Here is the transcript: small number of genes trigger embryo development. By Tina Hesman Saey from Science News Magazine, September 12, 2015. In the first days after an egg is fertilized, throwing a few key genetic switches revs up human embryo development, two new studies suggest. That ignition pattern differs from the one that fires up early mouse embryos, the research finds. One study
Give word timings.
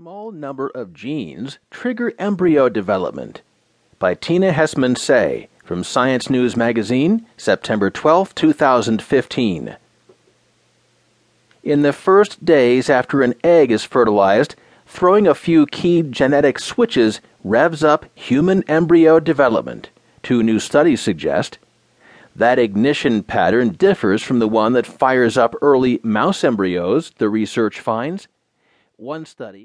small 0.00 0.32
number 0.32 0.68
of 0.68 0.94
genes 0.94 1.58
trigger 1.70 2.14
embryo 2.18 2.70
development. 2.70 3.42
By 3.98 4.14
Tina 4.14 4.50
Hesman 4.50 4.94
Saey 4.94 5.48
from 5.62 5.84
Science 5.84 6.30
News 6.30 6.56
Magazine, 6.56 7.26
September 7.36 7.90
12, 7.90 8.34
2015. 8.34 9.76
In 11.62 11.82
the 11.82 11.92
first 11.92 12.42
days 12.42 12.88
after 12.88 13.20
an 13.20 13.34
egg 13.44 13.70
is 13.70 13.84
fertilized, 13.84 14.54
throwing 14.86 15.26
a 15.26 15.34
few 15.34 15.66
key 15.66 16.00
genetic 16.00 16.58
switches 16.58 17.20
revs 17.44 17.84
up 17.84 18.06
human 18.14 18.62
embryo 18.70 19.20
development, 19.20 19.90
two 20.22 20.42
new 20.42 20.58
studies 20.58 21.02
suggest. 21.02 21.58
That 22.34 22.58
ignition 22.58 23.22
pattern 23.22 23.72
differs 23.74 24.22
from 24.22 24.38
the 24.38 24.48
one 24.48 24.72
that 24.72 24.86
fires 24.86 25.36
up 25.36 25.54
early 25.60 26.00
mouse 26.02 26.42
embryos, 26.42 27.12
the 27.18 27.28
research 27.28 27.80
finds. 27.80 28.28
One 29.00 29.24
study 29.24 29.58